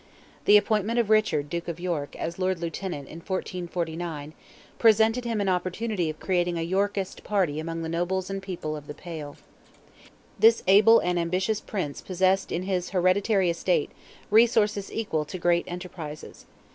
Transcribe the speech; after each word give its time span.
The 0.45 0.57
appointment 0.57 0.97
of 0.97 1.11
Richard, 1.11 1.47
Duke 1.47 1.67
of 1.67 1.79
York, 1.79 2.15
as 2.15 2.39
Lord 2.39 2.57
Lieutenant, 2.57 3.07
in 3.07 3.17
1449, 3.19 4.33
presented 4.79 5.25
him 5.25 5.39
an 5.39 5.47
opportunity 5.47 6.09
of 6.09 6.19
creating 6.19 6.57
a 6.57 6.63
Yorkist 6.63 7.23
party 7.23 7.59
among 7.59 7.83
the 7.83 7.87
nobles 7.87 8.27
and 8.27 8.41
people 8.41 8.75
of 8.75 8.87
"the 8.87 8.95
Pale." 8.95 9.37
This 10.39 10.63
able 10.65 10.97
and 11.01 11.19
ambitious 11.19 11.61
Prince 11.61 12.01
possessed 12.01 12.51
in 12.51 12.63
his 12.63 12.89
hereditary 12.89 13.51
estate 13.51 13.91
resources 14.31 14.91
equal 14.91 15.23
to 15.25 15.37
great 15.37 15.65
enterprises. 15.67 16.47